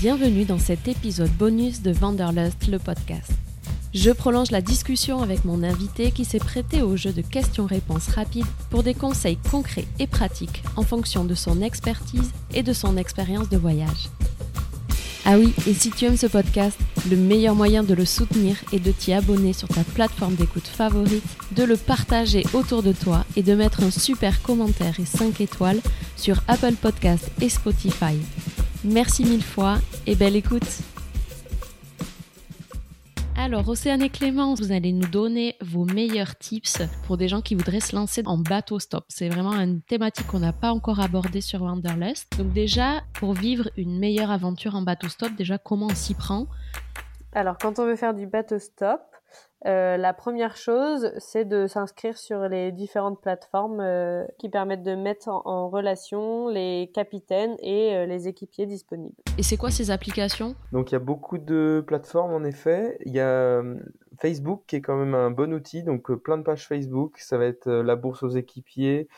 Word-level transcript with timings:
Bienvenue 0.00 0.44
dans 0.44 0.60
cet 0.60 0.86
épisode 0.86 1.32
bonus 1.32 1.82
de 1.82 1.92
Wanderlust, 1.92 2.68
le 2.68 2.78
podcast. 2.78 3.32
Je 3.92 4.12
prolonge 4.12 4.52
la 4.52 4.60
discussion 4.60 5.22
avec 5.22 5.44
mon 5.44 5.64
invité 5.64 6.12
qui 6.12 6.24
s'est 6.24 6.38
prêté 6.38 6.82
au 6.82 6.96
jeu 6.96 7.12
de 7.12 7.20
questions-réponses 7.20 8.06
rapides 8.06 8.46
pour 8.70 8.84
des 8.84 8.94
conseils 8.94 9.38
concrets 9.50 9.88
et 9.98 10.06
pratiques 10.06 10.62
en 10.76 10.84
fonction 10.84 11.24
de 11.24 11.34
son 11.34 11.62
expertise 11.62 12.30
et 12.54 12.62
de 12.62 12.72
son 12.72 12.96
expérience 12.96 13.48
de 13.48 13.56
voyage. 13.56 14.08
Ah 15.24 15.36
oui, 15.36 15.52
et 15.66 15.74
si 15.74 15.90
tu 15.90 16.04
aimes 16.04 16.16
ce 16.16 16.28
podcast, 16.28 16.78
le 17.10 17.16
meilleur 17.16 17.56
moyen 17.56 17.82
de 17.82 17.92
le 17.92 18.04
soutenir 18.04 18.54
est 18.72 18.78
de 18.78 18.92
t'y 18.92 19.12
abonner 19.12 19.52
sur 19.52 19.66
ta 19.66 19.82
plateforme 19.82 20.36
d'écoute 20.36 20.68
favorite, 20.68 21.24
de 21.56 21.64
le 21.64 21.76
partager 21.76 22.44
autour 22.52 22.84
de 22.84 22.92
toi 22.92 23.24
et 23.34 23.42
de 23.42 23.54
mettre 23.56 23.82
un 23.82 23.90
super 23.90 24.42
commentaire 24.42 25.00
et 25.00 25.06
5 25.06 25.40
étoiles 25.40 25.80
sur 26.16 26.40
Apple 26.46 26.74
Podcast 26.74 27.32
et 27.40 27.48
Spotify. 27.48 28.14
Merci 28.84 29.24
mille 29.24 29.42
fois 29.42 29.78
et 30.06 30.14
belle 30.14 30.36
écoute. 30.36 30.62
Alors, 33.36 33.68
Océane 33.68 34.02
et 34.02 34.08
Clémence, 34.08 34.60
vous 34.60 34.70
allez 34.70 34.92
nous 34.92 35.08
donner 35.08 35.56
vos 35.60 35.84
meilleurs 35.84 36.36
tips 36.36 36.82
pour 37.06 37.16
des 37.16 37.26
gens 37.26 37.40
qui 37.40 37.56
voudraient 37.56 37.80
se 37.80 37.96
lancer 37.96 38.22
en 38.24 38.38
bateau 38.38 38.78
stop. 38.78 39.04
C'est 39.08 39.28
vraiment 39.28 39.52
une 39.52 39.80
thématique 39.82 40.28
qu'on 40.28 40.38
n'a 40.38 40.52
pas 40.52 40.70
encore 40.70 41.00
abordée 41.00 41.40
sur 41.40 41.62
Wanderlust. 41.62 42.38
Donc 42.38 42.52
déjà, 42.52 43.02
pour 43.14 43.34
vivre 43.34 43.68
une 43.76 43.98
meilleure 43.98 44.30
aventure 44.30 44.76
en 44.76 44.82
bateau 44.82 45.08
stop, 45.08 45.34
déjà 45.36 45.58
comment 45.58 45.86
on 45.86 45.94
s'y 45.94 46.14
prend? 46.14 46.46
Alors, 47.32 47.58
quand 47.58 47.80
on 47.80 47.84
veut 47.84 47.96
faire 47.96 48.14
du 48.14 48.26
bateau 48.26 48.60
stop, 48.60 49.00
euh, 49.66 49.96
la 49.96 50.12
première 50.12 50.56
chose, 50.56 51.12
c'est 51.18 51.44
de 51.44 51.66
s'inscrire 51.66 52.16
sur 52.16 52.48
les 52.48 52.70
différentes 52.70 53.20
plateformes 53.20 53.80
euh, 53.80 54.24
qui 54.38 54.48
permettent 54.48 54.84
de 54.84 54.94
mettre 54.94 55.28
en, 55.28 55.68
relation 55.68 56.48
les 56.48 56.90
capitaines 56.94 57.56
et 57.58 57.94
euh, 57.96 58.06
les 58.06 58.28
équipiers 58.28 58.66
disponibles. 58.66 59.16
Et 59.36 59.42
c'est 59.42 59.56
quoi 59.56 59.70
ces 59.70 59.90
applications? 59.90 60.54
Donc 60.72 60.90
il 60.90 60.94
y 60.94 60.96
a 60.96 61.00
beaucoup 61.00 61.38
de 61.38 61.82
plateformes 61.84 62.32
en 62.32 62.44
effet. 62.44 62.98
Il 63.04 63.12
y 63.12 63.20
a 63.20 63.62
Facebook 64.20 64.62
qui 64.68 64.76
est 64.76 64.80
quand 64.80 64.96
même 64.96 65.14
un 65.14 65.30
bon 65.30 65.52
outil, 65.52 65.82
donc 65.82 66.12
plein 66.14 66.38
de 66.38 66.42
pages 66.44 66.66
Facebook. 66.66 67.18
Ça 67.18 67.36
va 67.36 67.46
être 67.46 67.68
la 67.68 67.96
bourse 67.96 68.22
aux 68.22 68.30
équipiers, 68.30 69.08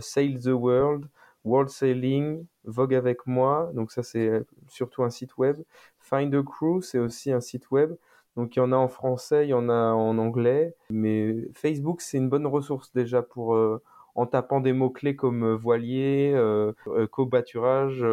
Sail 0.00 0.38
the 0.38 0.46
World, 0.46 1.06
World 1.44 1.70
Sailing, 1.70 2.46
Vogue 2.64 2.94
avec 2.94 3.26
moi. 3.26 3.70
Donc 3.74 3.90
ça 3.90 4.02
c'est 4.04 4.30
surtout 4.68 5.02
un 5.02 5.10
site 5.10 5.36
web. 5.36 5.60
Find 5.98 6.34
a 6.34 6.42
Crew, 6.42 6.80
c'est 6.82 6.98
aussi 6.98 7.32
un 7.32 7.40
site 7.40 7.70
web. 7.70 7.94
Donc 8.36 8.56
il 8.56 8.60
y 8.60 8.62
en 8.62 8.72
a 8.72 8.76
en 8.76 8.88
français, 8.88 9.46
il 9.46 9.50
y 9.50 9.54
en 9.54 9.68
a 9.68 9.92
en 9.92 10.16
anglais, 10.18 10.74
mais 10.90 11.34
Facebook 11.52 12.00
c'est 12.00 12.16
une 12.16 12.30
bonne 12.30 12.46
ressource 12.46 12.92
déjà 12.94 13.20
pour 13.22 13.54
euh, 13.54 13.82
en 14.14 14.26
tapant 14.26 14.60
des 14.60 14.72
mots 14.72 14.90
clés 14.90 15.16
comme 15.16 15.44
euh, 15.44 15.56
voilier, 15.56 16.32
euh, 16.34 16.72
cobaturage, 17.10 18.04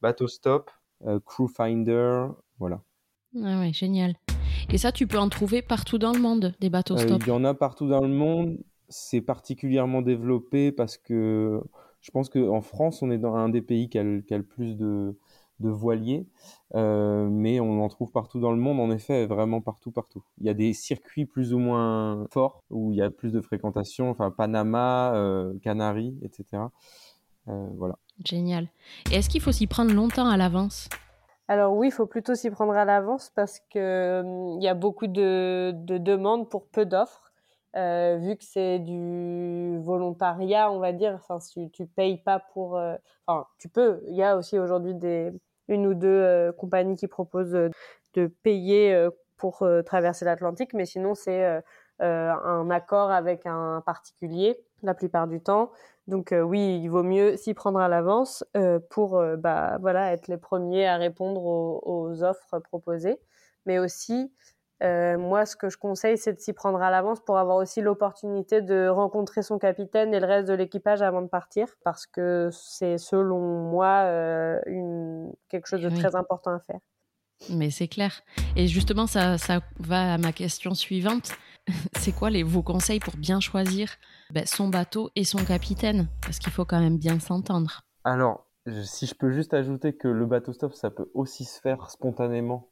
bateau 0.00 0.28
stop, 0.28 0.70
crew 1.24 1.48
finder, 1.48 2.28
voilà. 2.58 2.80
Ah 3.42 3.60
ouais, 3.60 3.72
génial. 3.72 4.14
Et 4.70 4.78
ça, 4.78 4.92
tu 4.92 5.06
peux 5.06 5.18
en 5.18 5.28
trouver 5.28 5.62
partout 5.62 5.98
dans 5.98 6.12
le 6.12 6.20
monde, 6.20 6.54
des 6.60 6.70
bateaux 6.70 6.96
stop. 6.96 7.22
Il 7.26 7.28
y 7.28 7.32
en 7.32 7.44
a 7.44 7.54
partout 7.54 7.88
dans 7.88 8.00
le 8.00 8.08
monde. 8.08 8.58
C'est 8.88 9.20
particulièrement 9.20 10.00
développé 10.00 10.70
parce 10.70 10.96
que 10.96 11.60
je 12.00 12.10
pense 12.12 12.28
qu'en 12.28 12.62
France, 12.62 13.02
on 13.02 13.10
est 13.10 13.18
dans 13.18 13.34
un 13.34 13.48
des 13.48 13.62
pays 13.62 13.88
qui 13.88 13.98
a 13.98 14.04
le 14.04 14.42
plus 14.42 14.76
de, 14.76 15.16
de 15.60 15.70
voiliers, 15.70 16.26
euh, 16.74 17.28
mais 17.30 17.60
on 17.60 17.82
en 17.82 17.88
trouve 17.88 18.12
partout 18.12 18.40
dans 18.40 18.52
le 18.52 18.58
monde, 18.58 18.80
en 18.80 18.90
effet, 18.90 19.26
vraiment 19.26 19.60
partout, 19.60 19.90
partout. 19.90 20.22
Il 20.38 20.46
y 20.46 20.50
a 20.50 20.54
des 20.54 20.72
circuits 20.72 21.24
plus 21.24 21.54
ou 21.54 21.58
moins 21.58 22.26
forts 22.30 22.62
où 22.70 22.92
il 22.92 22.98
y 22.98 23.02
a 23.02 23.10
plus 23.10 23.32
de 23.32 23.40
fréquentation, 23.40 24.10
enfin 24.10 24.30
Panama, 24.30 25.14
euh, 25.14 25.54
Canaries, 25.62 26.18
etc. 26.22 26.64
Euh, 27.48 27.68
voilà. 27.76 27.96
Génial. 28.24 28.68
Et 29.10 29.16
est-ce 29.16 29.28
qu'il 29.28 29.40
faut 29.40 29.52
s'y 29.52 29.66
prendre 29.66 29.94
longtemps 29.94 30.28
à 30.28 30.36
l'avance? 30.36 30.88
Alors 31.48 31.74
oui, 31.74 31.88
il 31.88 31.92
faut 31.92 32.06
plutôt 32.06 32.34
s'y 32.34 32.50
prendre 32.50 32.72
à 32.72 32.84
l'avance 32.84 33.30
parce 33.34 33.60
que 33.72 34.22
il 34.58 34.62
y 34.62 34.68
a 34.68 34.74
beaucoup 34.74 35.06
de, 35.06 35.72
demandes 35.72 36.50
pour 36.50 36.66
peu 36.66 36.84
d'offres. 36.84 37.32
vu 37.74 38.36
que 38.36 38.44
c'est 38.44 38.80
du 38.80 39.78
volontariat, 39.78 40.72
on 40.72 40.80
va 40.80 40.92
dire, 40.92 41.14
enfin, 41.14 41.38
tu, 41.38 41.70
tu 41.70 41.86
payes 41.86 42.18
pas 42.18 42.40
pour, 42.40 42.80
enfin, 43.26 43.46
tu 43.58 43.68
peux. 43.68 44.02
Il 44.08 44.16
y 44.16 44.24
a 44.24 44.36
aussi 44.36 44.58
aujourd'hui 44.58 44.94
des, 44.94 45.32
une 45.68 45.86
ou 45.86 45.94
deux 45.94 46.08
euh, 46.08 46.52
compagnies 46.52 46.96
qui 46.96 47.08
proposent 47.08 47.54
euh, 47.54 47.70
de 48.14 48.26
payer 48.26 48.94
euh, 48.94 49.10
pour 49.36 49.68
traverser 49.84 50.24
l'Atlantique, 50.24 50.72
mais 50.72 50.86
sinon 50.86 51.14
c'est 51.14 51.62
un 52.00 52.70
accord 52.70 53.10
avec 53.10 53.44
un 53.44 53.82
particulier 53.84 54.58
la 54.82 54.94
plupart 54.94 55.28
du 55.28 55.42
temps. 55.42 55.72
Donc 56.06 56.32
oui, 56.34 56.80
il 56.82 56.88
vaut 56.88 57.02
mieux 57.02 57.36
s'y 57.36 57.52
prendre 57.52 57.78
à 57.78 57.86
l'avance 57.86 58.46
pour 58.88 59.22
bah, 59.36 59.76
voilà, 59.82 60.14
être 60.14 60.28
les 60.28 60.38
premiers 60.38 60.86
à 60.86 60.96
répondre 60.96 61.44
aux 61.44 62.22
offres 62.22 62.60
proposées, 62.60 63.20
mais 63.66 63.78
aussi 63.78 64.32
euh, 64.82 65.16
moi, 65.16 65.46
ce 65.46 65.56
que 65.56 65.70
je 65.70 65.78
conseille, 65.78 66.18
c'est 66.18 66.34
de 66.34 66.40
s'y 66.40 66.52
prendre 66.52 66.80
à 66.82 66.90
l'avance 66.90 67.20
pour 67.20 67.38
avoir 67.38 67.56
aussi 67.56 67.80
l'opportunité 67.80 68.60
de 68.60 68.88
rencontrer 68.88 69.42
son 69.42 69.58
capitaine 69.58 70.12
et 70.12 70.20
le 70.20 70.26
reste 70.26 70.48
de 70.48 70.54
l'équipage 70.54 71.00
avant 71.00 71.22
de 71.22 71.28
partir, 71.28 71.66
parce 71.82 72.06
que 72.06 72.50
c'est 72.52 72.98
selon 72.98 73.40
moi 73.70 74.02
euh, 74.04 74.60
une, 74.66 75.32
quelque 75.48 75.66
chose 75.66 75.80
de 75.80 75.88
très 75.88 76.14
important 76.14 76.50
à 76.50 76.60
faire. 76.60 76.80
Mais 77.50 77.70
c'est 77.70 77.88
clair. 77.88 78.22
Et 78.54 78.66
justement, 78.66 79.06
ça, 79.06 79.38
ça 79.38 79.60
va 79.78 80.14
à 80.14 80.18
ma 80.18 80.32
question 80.32 80.74
suivante. 80.74 81.32
c'est 81.98 82.12
quoi 82.12 82.30
les, 82.30 82.42
vos 82.42 82.62
conseils 82.62 83.00
pour 83.00 83.16
bien 83.16 83.40
choisir 83.40 83.90
ben, 84.30 84.46
son 84.46 84.68
bateau 84.68 85.10
et 85.16 85.24
son 85.24 85.44
capitaine? 85.44 86.08
Parce 86.22 86.38
qu'il 86.38 86.52
faut 86.52 86.64
quand 86.64 86.80
même 86.80 86.98
bien 86.98 87.18
s'entendre. 87.18 87.82
Alors, 88.04 88.46
si 88.84 89.06
je 89.06 89.14
peux 89.14 89.30
juste 89.30 89.54
ajouter 89.54 89.94
que 89.94 90.08
le 90.08 90.26
bateau 90.26 90.52
stop, 90.52 90.74
ça 90.74 90.90
peut 90.90 91.10
aussi 91.14 91.44
se 91.44 91.60
faire 91.60 91.90
spontanément 91.90 92.68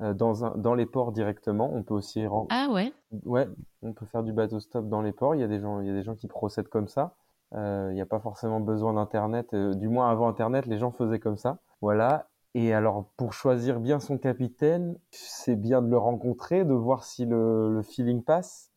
dans, 0.00 0.44
un, 0.44 0.56
dans 0.56 0.74
les 0.74 0.86
ports 0.86 1.12
directement. 1.12 1.70
On 1.72 1.82
peut 1.82 1.94
aussi 1.94 2.24
ah 2.50 2.68
ouais 2.70 2.92
ouais, 3.24 3.48
on 3.82 3.92
peut 3.92 4.06
faire 4.06 4.22
du 4.22 4.32
bateau 4.32 4.60
stop 4.60 4.88
dans 4.88 5.02
les 5.02 5.12
ports. 5.12 5.34
Il 5.34 5.40
y 5.40 5.44
a 5.44 5.48
des 5.48 5.60
gens, 5.60 5.80
il 5.80 5.86
y 5.86 5.90
a 5.90 5.94
des 5.94 6.02
gens 6.02 6.14
qui 6.14 6.28
procèdent 6.28 6.68
comme 6.68 6.88
ça. 6.88 7.14
Euh, 7.54 7.88
il 7.90 7.94
n'y 7.94 8.00
a 8.00 8.06
pas 8.06 8.20
forcément 8.20 8.60
besoin 8.60 8.94
d'internet. 8.94 9.54
Euh, 9.54 9.74
du 9.74 9.88
moins 9.88 10.10
avant 10.10 10.28
internet, 10.28 10.66
les 10.66 10.78
gens 10.78 10.90
faisaient 10.90 11.20
comme 11.20 11.36
ça. 11.36 11.58
Voilà. 11.80 12.28
Et 12.54 12.72
alors 12.72 13.06
pour 13.16 13.32
choisir 13.32 13.80
bien 13.80 14.00
son 14.00 14.18
capitaine, 14.18 14.98
c'est 15.10 15.56
bien 15.56 15.82
de 15.82 15.88
le 15.88 15.98
rencontrer, 15.98 16.64
de 16.64 16.72
voir 16.72 17.04
si 17.04 17.26
le, 17.26 17.72
le 17.72 17.82
feeling 17.82 18.22
passe, 18.22 18.70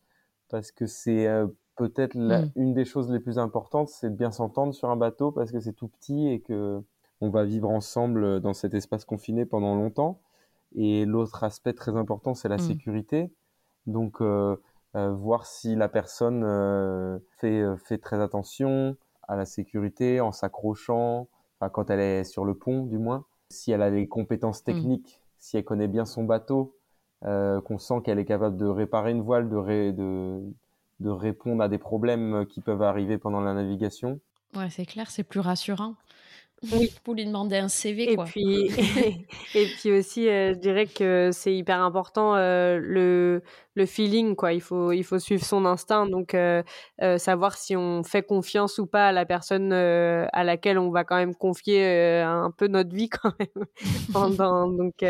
parce 0.50 0.70
que 0.70 0.86
c'est 0.86 1.26
peut-être 1.76 2.14
hmm. 2.14 2.50
une 2.56 2.74
des 2.74 2.84
choses 2.84 3.10
les 3.10 3.20
plus 3.20 3.38
importantes, 3.38 3.88
c'est 3.88 4.10
de 4.10 4.14
bien 4.14 4.30
s'entendre 4.30 4.74
sur 4.74 4.90
un 4.90 4.96
bateau 4.96 5.32
parce 5.32 5.50
que 5.50 5.60
c'est 5.60 5.72
tout 5.72 5.88
petit 5.88 6.28
et 6.28 6.40
que 6.40 6.82
on 7.22 7.30
va 7.30 7.44
vivre 7.44 7.70
ensemble 7.70 8.40
dans 8.40 8.52
cet 8.52 8.74
espace 8.74 9.06
confiné 9.06 9.46
pendant 9.46 9.74
longtemps. 9.74 10.20
Et 10.76 11.04
l'autre 11.04 11.44
aspect 11.44 11.72
très 11.72 11.96
important, 11.96 12.34
c'est 12.34 12.48
la 12.48 12.56
mmh. 12.56 12.60
sécurité. 12.60 13.32
Donc, 13.86 14.20
euh, 14.20 14.56
euh, 14.96 15.12
voir 15.12 15.46
si 15.46 15.74
la 15.74 15.88
personne 15.88 16.42
euh, 16.44 17.18
fait, 17.38 17.64
fait 17.84 17.98
très 17.98 18.20
attention 18.20 18.96
à 19.28 19.36
la 19.36 19.46
sécurité 19.46 20.20
en 20.20 20.32
s'accrochant, 20.32 21.28
enfin, 21.58 21.70
quand 21.70 21.90
elle 21.90 22.00
est 22.00 22.24
sur 22.24 22.44
le 22.44 22.54
pont 22.54 22.84
du 22.84 22.98
moins, 22.98 23.24
si 23.50 23.72
elle 23.72 23.82
a 23.82 23.90
des 23.90 24.06
compétences 24.06 24.62
mmh. 24.62 24.64
techniques, 24.64 25.20
si 25.38 25.56
elle 25.56 25.64
connaît 25.64 25.88
bien 25.88 26.04
son 26.04 26.24
bateau, 26.24 26.76
qu'on 27.22 27.78
sent 27.78 28.00
qu'elle 28.02 28.18
est 28.18 28.24
capable 28.24 28.56
de 28.56 28.66
réparer 28.66 29.10
une 29.10 29.20
voile, 29.20 29.50
de, 29.50 29.90
de, 29.90 30.40
de 31.00 31.10
répondre 31.10 31.62
à 31.62 31.68
des 31.68 31.76
problèmes 31.76 32.46
qui 32.46 32.62
peuvent 32.62 32.80
arriver 32.80 33.18
pendant 33.18 33.40
la 33.40 33.52
navigation. 33.52 34.20
Ouais, 34.56 34.70
c'est 34.70 34.86
clair, 34.86 35.10
c'est 35.10 35.22
plus 35.22 35.40
rassurant. 35.40 35.94
Oui, 36.72 36.92
pour 37.04 37.14
lui 37.14 37.24
demander 37.24 37.56
un 37.56 37.68
CV. 37.68 38.12
Et 38.12 38.16
puis, 38.16 38.70
et 39.54 39.66
puis 39.66 39.92
aussi, 39.92 40.28
euh, 40.28 40.52
je 40.52 40.58
dirais 40.58 40.86
que 40.86 41.30
c'est 41.32 41.54
hyper 41.54 41.80
important 41.80 42.36
euh, 42.36 42.78
le 42.80 43.42
le 43.76 43.86
feeling 43.86 44.36
quoi. 44.36 44.52
Il 44.52 44.60
faut 44.60 44.92
il 44.92 45.02
faut 45.04 45.18
suivre 45.18 45.44
son 45.44 45.64
instinct, 45.64 46.06
donc 46.06 46.34
euh, 46.34 46.62
savoir 47.16 47.56
si 47.56 47.76
on 47.76 48.02
fait 48.02 48.22
confiance 48.22 48.78
ou 48.78 48.86
pas 48.86 49.08
à 49.08 49.12
la 49.12 49.24
personne 49.24 49.72
à 49.72 50.44
laquelle 50.44 50.78
on 50.78 50.90
va 50.90 51.04
quand 51.04 51.16
même 51.16 51.34
confier 51.34 52.20
un 52.20 52.50
peu 52.50 52.66
notre 52.66 52.94
vie 52.94 53.08
quand 53.22 53.32
même. 53.38 53.66
Pendant, 54.12 54.68
donc 54.68 55.04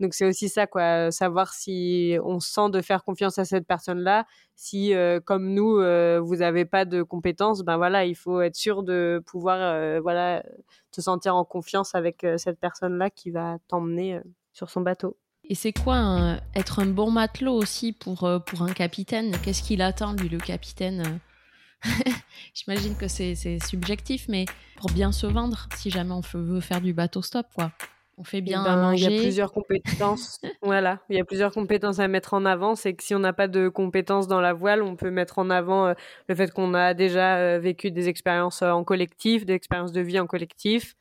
donc 0.00 0.12
c'est 0.12 0.26
aussi 0.26 0.48
ça 0.48 0.66
quoi. 0.66 1.10
Savoir 1.10 1.54
si 1.54 2.16
on 2.24 2.40
sent 2.40 2.70
de 2.72 2.82
faire 2.82 3.04
confiance 3.04 3.38
à 3.38 3.44
cette 3.44 3.66
personne 3.66 4.00
là. 4.00 4.26
Si 4.56 4.92
comme 5.24 5.54
nous 5.54 5.76
vous 5.76 6.36
n'avez 6.36 6.66
pas 6.66 6.84
de 6.84 7.02
compétences, 7.02 7.62
ben 7.62 7.78
voilà, 7.78 8.04
il 8.04 8.16
faut 8.16 8.42
être 8.42 8.56
sûr 8.56 8.82
de 8.82 9.22
pouvoir 9.24 10.02
voilà 10.02 10.42
te 10.90 11.00
sentir 11.00 11.36
en 11.36 11.44
confiance 11.44 11.94
avec 11.94 12.24
euh, 12.24 12.38
cette 12.38 12.58
personne-là 12.58 13.10
qui 13.10 13.30
va 13.30 13.58
t'emmener 13.68 14.14
euh, 14.14 14.20
sur 14.52 14.70
son 14.70 14.80
bateau. 14.80 15.16
Et 15.44 15.54
c'est 15.54 15.72
quoi 15.72 16.36
être 16.54 16.80
un 16.80 16.86
bon 16.86 17.10
matelot 17.10 17.54
aussi 17.54 17.92
pour, 17.92 18.24
euh, 18.24 18.38
pour 18.38 18.62
un 18.62 18.72
capitaine? 18.72 19.36
Qu'est-ce 19.42 19.62
qu'il 19.62 19.82
attend, 19.82 20.12
lui, 20.12 20.28
le 20.28 20.38
capitaine? 20.38 21.18
J'imagine 22.54 22.96
que 22.96 23.08
c'est 23.08 23.34
subjectif, 23.66 24.26
mais 24.28 24.44
pour 24.76 24.90
bien 24.90 25.12
se 25.12 25.26
vendre, 25.26 25.68
si 25.76 25.90
jamais 25.90 26.12
on 26.12 26.20
veut 26.20 26.60
faire 26.60 26.80
du 26.80 26.92
bateau 26.92 27.22
stop, 27.22 27.46
quoi. 27.54 27.72
On 28.20 28.24
fait 28.24 28.42
bien 28.42 28.62
ben 28.62 28.76
manger. 28.76 29.06
Il 29.06 29.12
y 29.12 29.18
a 29.18 29.22
plusieurs 29.22 29.50
compétences. 29.50 30.40
voilà, 30.62 31.00
il 31.08 31.16
y 31.16 31.20
a 31.20 31.24
plusieurs 31.24 31.52
compétences 31.52 32.00
à 32.00 32.06
mettre 32.06 32.34
en 32.34 32.44
avant. 32.44 32.74
C'est 32.74 32.92
que 32.92 33.02
si 33.02 33.14
on 33.14 33.18
n'a 33.18 33.32
pas 33.32 33.48
de 33.48 33.68
compétences 33.68 34.28
dans 34.28 34.42
la 34.42 34.52
voile, 34.52 34.82
on 34.82 34.94
peut 34.94 35.10
mettre 35.10 35.38
en 35.38 35.48
avant 35.48 35.86
euh, 35.86 35.94
le 36.28 36.34
fait 36.34 36.52
qu'on 36.52 36.74
a 36.74 36.92
déjà 36.92 37.38
euh, 37.38 37.58
vécu 37.58 37.90
des 37.90 38.10
expériences 38.10 38.60
euh, 38.60 38.72
en 38.72 38.84
collectif, 38.84 39.46
des 39.46 39.54
expériences 39.54 39.92
de 39.92 40.02
vie 40.02 40.20
en 40.20 40.26
collectif. 40.26 40.96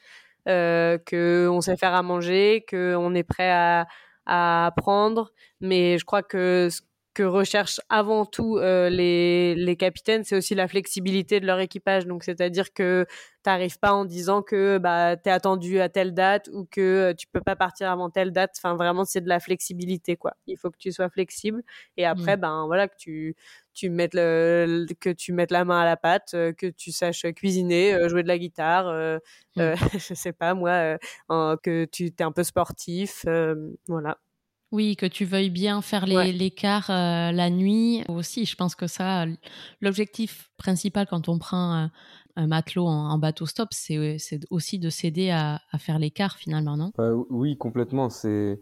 que 0.46 1.50
on 1.52 1.60
sait 1.60 1.76
faire 1.76 1.94
à 1.94 2.04
manger, 2.04 2.64
que 2.66 2.96
on 2.96 3.14
est 3.14 3.24
prêt 3.24 3.52
à, 3.52 3.86
à 4.26 4.68
apprendre. 4.68 5.34
Mais 5.60 5.98
je 5.98 6.06
crois 6.06 6.24
que 6.24 6.70
ce 6.72 6.80
que 7.20 7.24
recherchent 7.24 7.82
avant 7.90 8.26
tout 8.26 8.60
euh, 8.60 8.90
les, 8.90 9.54
les 9.54 9.76
capitaines, 9.76 10.24
c'est 10.24 10.38
aussi 10.38 10.56
la 10.56 10.70
flexibilité 10.70 11.42
de 11.42 11.46
leur 11.46 11.60
équipage. 11.60 12.08
Donc, 12.08 12.24
c'est-à-dire 12.24 12.72
que 12.72 13.06
tu 13.44 13.50
n'arrives 13.50 13.78
pas 13.78 13.92
en 13.92 14.06
disant 14.06 14.42
que 14.42 14.78
bah, 14.78 15.18
tu 15.18 15.28
es 15.28 15.32
attendu 15.34 15.82
à 15.82 15.90
telle 15.90 16.14
date 16.14 16.50
ou 16.54 16.66
que 16.72 17.14
tu 17.18 17.28
peux 17.28 17.42
pas 17.42 17.58
partir 17.58 17.92
avant 17.92 18.10
telle 18.10 18.32
date. 18.32 18.52
Enfin, 18.58 18.78
vraiment, 18.78 19.04
c'est 19.04 19.20
de 19.20 19.28
la 19.28 19.42
flexibilité, 19.42 20.16
quoi. 20.16 20.32
Il 20.48 20.58
faut 20.58 20.72
que 20.72 20.78
tu 20.78 20.94
sois 20.94 21.10
flexible. 21.10 21.62
Et 21.98 22.06
après, 22.06 22.38
mmh. 22.38 22.40
ben 22.40 22.66
voilà, 22.68 22.88
que 22.88 22.96
tu, 22.98 23.36
tu 23.74 23.90
mettes 23.90 24.14
le, 24.14 24.86
que 25.02 25.10
tu 25.10 25.34
mettes 25.34 25.52
la 25.52 25.66
main 25.66 25.82
à 25.82 25.86
la 25.86 25.98
pâte, 25.98 26.32
euh, 26.36 26.54
que 26.54 26.68
tu 26.68 26.94
saches 26.94 27.26
cuisiner, 27.36 27.96
euh, 27.96 28.08
jouer 28.08 28.24
de 28.24 28.30
la 28.30 28.38
guitare, 28.38 28.88
euh, 28.88 29.20
mmh. 29.58 29.74
je 30.00 30.14
sais 30.14 30.32
pas 30.32 30.54
moi, 30.54 30.98
que 31.28 31.84
tu 31.84 32.06
es 32.06 32.24
un 32.24 32.32
peu 32.32 32.46
sportif, 32.46 33.26
voilà. 33.90 34.18
Oui, 34.72 34.96
que 34.96 35.06
tu 35.06 35.26
veuilles 35.26 35.50
bien 35.50 35.82
faire 35.82 36.06
l'écart 36.06 36.86
la 36.90 37.50
nuit 37.50 38.04
aussi. 38.08 38.46
Je 38.46 38.56
pense 38.56 38.76
que 38.76 38.88
ça, 38.88 39.26
l'objectif 39.82 40.52
principal 40.58 41.08
quand 41.08 41.28
on 41.28 41.40
prend 41.40 41.90
un 42.36 42.48
matelot 42.48 42.86
en, 42.86 43.18
bateau 43.18 43.46
stop, 43.46 43.70
c'est 43.72 44.40
aussi 44.50 44.80
de 44.80 44.90
s'aider 44.90 45.32
à, 45.32 45.60
faire 45.80 45.98
l'écart 45.98 46.38
finalement, 46.38 46.78
non? 46.78 46.92
Bah, 46.98 47.12
Oui, 47.30 47.58
complètement. 47.58 48.10
C'est, 48.10 48.60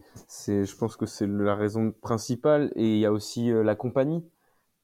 je 0.48 0.76
pense 0.78 0.96
que 0.96 1.06
c'est 1.06 1.28
la 1.28 1.56
raison 1.56 1.92
principale. 1.92 2.72
Et 2.76 2.94
il 2.94 3.00
y 3.00 3.06
a 3.06 3.12
aussi 3.12 3.52
la 3.52 3.76
compagnie 3.76 4.24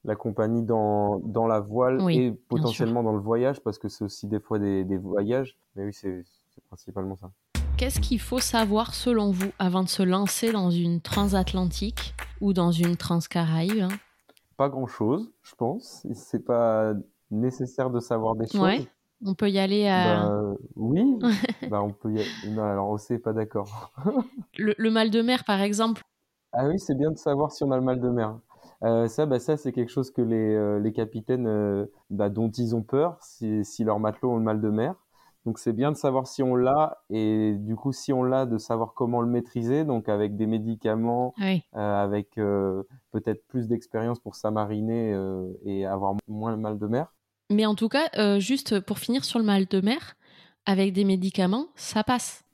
la 0.04 0.16
compagnie 0.16 0.62
dans, 0.62 1.18
dans 1.20 1.46
la 1.46 1.60
voile 1.60 2.02
et 2.10 2.30
potentiellement 2.48 3.02
dans 3.02 3.14
le 3.14 3.20
voyage, 3.20 3.60
parce 3.60 3.78
que 3.78 3.88
c'est 3.88 4.04
aussi 4.04 4.26
des 4.26 4.40
fois 4.40 4.58
des, 4.58 4.84
des 4.84 4.98
voyages. 4.98 5.58
Mais 5.74 5.84
oui, 5.84 5.94
c'est 5.94 6.24
principalement 6.68 7.16
ça. 7.16 7.32
Qu'est-ce 7.76 7.98
qu'il 7.98 8.20
faut 8.20 8.38
savoir 8.38 8.94
selon 8.94 9.32
vous 9.32 9.50
avant 9.58 9.82
de 9.82 9.88
se 9.88 10.02
lancer 10.04 10.52
dans 10.52 10.70
une 10.70 11.00
transatlantique 11.00 12.14
ou 12.40 12.52
dans 12.52 12.70
une 12.70 12.96
transcaraïbe 12.96 13.82
hein? 13.82 13.88
Pas 14.56 14.68
grand-chose, 14.68 15.32
je 15.42 15.54
pense. 15.56 16.06
C'est 16.14 16.44
pas 16.44 16.94
nécessaire 17.32 17.90
de 17.90 17.98
savoir 17.98 18.36
des 18.36 18.46
choses. 18.46 18.60
Ouais. 18.60 18.86
On 19.26 19.34
peut 19.34 19.50
y 19.50 19.58
aller 19.58 19.88
à... 19.88 20.28
Bah, 20.28 20.54
oui, 20.76 21.18
bah, 21.68 21.82
on 21.82 21.90
peut 21.90 22.12
y 22.12 22.20
aller... 22.20 22.54
Non, 22.54 22.62
alors 22.62 22.90
on 22.90 23.18
pas 23.18 23.32
d'accord. 23.32 23.92
le, 24.56 24.74
le 24.78 24.90
mal 24.90 25.10
de 25.10 25.20
mer, 25.20 25.42
par 25.44 25.60
exemple? 25.60 26.02
Ah 26.52 26.68
oui, 26.68 26.78
c'est 26.78 26.94
bien 26.94 27.10
de 27.10 27.18
savoir 27.18 27.50
si 27.50 27.64
on 27.64 27.72
a 27.72 27.76
le 27.76 27.82
mal 27.82 28.00
de 28.00 28.08
mer. 28.08 28.38
Euh, 28.84 29.08
ça, 29.08 29.26
bah, 29.26 29.40
ça 29.40 29.56
c'est 29.56 29.72
quelque 29.72 29.90
chose 29.90 30.12
que 30.12 30.22
les, 30.22 30.54
euh, 30.54 30.78
les 30.78 30.92
capitaines, 30.92 31.48
euh, 31.48 31.86
bah, 32.10 32.28
dont 32.28 32.50
ils 32.50 32.76
ont 32.76 32.82
peur, 32.82 33.16
si, 33.20 33.64
si 33.64 33.82
leurs 33.82 33.98
matelots 33.98 34.32
ont 34.32 34.36
le 34.36 34.42
mal 34.42 34.60
de 34.60 34.70
mer. 34.70 34.94
Donc 35.46 35.58
c'est 35.58 35.72
bien 35.72 35.92
de 35.92 35.96
savoir 35.96 36.26
si 36.26 36.42
on 36.42 36.54
l'a 36.56 37.04
et 37.10 37.54
du 37.58 37.76
coup 37.76 37.92
si 37.92 38.12
on 38.12 38.22
l'a, 38.22 38.46
de 38.46 38.56
savoir 38.56 38.94
comment 38.94 39.20
le 39.20 39.28
maîtriser, 39.28 39.84
donc 39.84 40.08
avec 40.08 40.36
des 40.36 40.46
médicaments, 40.46 41.34
avec 41.72 42.30
peut-être 42.34 43.46
plus 43.46 43.68
d'expérience 43.68 44.20
pour 44.20 44.36
s'amariner 44.36 45.14
et 45.64 45.84
avoir 45.84 46.14
moins 46.28 46.52
le 46.52 46.56
mal 46.56 46.78
de 46.78 46.86
mer. 46.86 47.12
Mais 47.50 47.66
en 47.66 47.74
tout 47.74 47.90
cas, 47.90 48.38
juste 48.38 48.80
pour 48.80 48.98
finir 48.98 49.22
sur 49.24 49.38
le 49.38 49.44
mal 49.44 49.66
de 49.66 49.80
mer, 49.82 50.16
avec 50.66 50.92
des 50.92 51.04
médicaments, 51.04 51.68
ça 51.74 52.04
passe. 52.04 52.44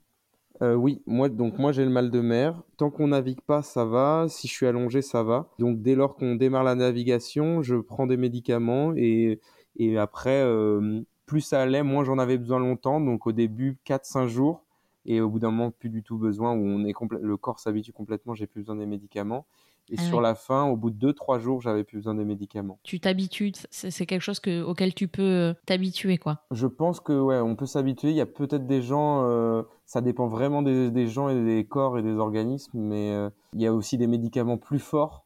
Euh, 0.61 0.75
oui, 0.75 1.01
moi 1.07 1.27
donc 1.29 1.57
moi 1.57 1.71
j'ai 1.71 1.83
le 1.83 1.89
mal 1.89 2.11
de 2.11 2.19
mer. 2.19 2.61
Tant 2.77 2.91
qu'on 2.91 3.07
navigue 3.07 3.41
pas, 3.41 3.63
ça 3.63 3.83
va. 3.85 4.27
Si 4.29 4.47
je 4.47 4.53
suis 4.53 4.67
allongé, 4.67 5.01
ça 5.01 5.23
va. 5.23 5.49
Donc 5.57 5.81
dès 5.81 5.95
lors 5.95 6.15
qu'on 6.15 6.35
démarre 6.35 6.63
la 6.63 6.75
navigation, 6.75 7.63
je 7.63 7.75
prends 7.75 8.05
des 8.05 8.17
médicaments 8.17 8.93
et 8.95 9.39
et 9.77 9.97
après 9.97 10.43
euh, 10.43 11.01
plus 11.31 11.39
ça 11.39 11.61
allait, 11.61 11.81
moins 11.81 12.03
j'en 12.03 12.17
avais 12.17 12.37
besoin 12.37 12.59
longtemps. 12.59 12.99
Donc 12.99 13.25
au 13.25 13.31
début 13.31 13.77
4-5 13.87 14.27
jours 14.27 14.65
et 15.05 15.21
au 15.21 15.29
bout 15.29 15.39
d'un 15.39 15.49
moment 15.49 15.71
plus 15.71 15.89
du 15.89 16.03
tout 16.03 16.17
besoin 16.17 16.51
où 16.51 16.61
on 16.61 16.83
est 16.83 16.93
le 17.21 17.37
corps 17.37 17.57
s'habitue 17.57 17.93
complètement, 17.93 18.35
j'ai 18.35 18.47
plus 18.47 18.59
besoin 18.59 18.75
des 18.75 18.85
médicaments. 18.85 19.45
Et 19.89 19.95
ah 19.97 20.01
sur 20.01 20.19
la 20.19 20.35
fin, 20.35 20.65
au 20.65 20.75
bout 20.75 20.89
de 20.89 21.11
2-3 21.13 21.39
jours, 21.39 21.61
j'avais 21.61 21.85
plus 21.85 21.99
besoin 21.99 22.15
des 22.15 22.25
médicaments. 22.25 22.79
Tu 22.83 22.99
t'habitues, 22.99 23.53
c'est 23.71 24.05
quelque 24.05 24.21
chose 24.21 24.41
que, 24.41 24.61
auquel 24.61 24.93
tu 24.93 25.07
peux 25.07 25.21
euh, 25.21 25.53
t'habituer, 25.65 26.17
quoi. 26.17 26.43
Je 26.51 26.67
pense 26.67 26.99
que 26.99 27.17
ouais, 27.17 27.39
on 27.39 27.55
peut 27.55 27.65
s'habituer. 27.65 28.09
Il 28.09 28.15
y 28.15 28.21
a 28.21 28.25
peut-être 28.25 28.67
des 28.67 28.81
gens, 28.81 29.23
euh, 29.23 29.63
ça 29.85 30.01
dépend 30.01 30.27
vraiment 30.27 30.61
des, 30.61 30.91
des, 30.91 31.07
gens 31.07 31.29
et 31.29 31.43
des 31.43 31.65
corps 31.65 31.97
et 31.97 32.03
des 32.03 32.15
organismes, 32.15 32.77
mais 32.77 33.11
euh, 33.11 33.29
il 33.53 33.61
y 33.61 33.67
a 33.67 33.73
aussi 33.73 33.97
des 33.97 34.07
médicaments 34.07 34.57
plus 34.57 34.79
forts. 34.79 35.25